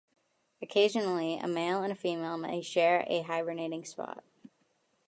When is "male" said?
1.47-1.83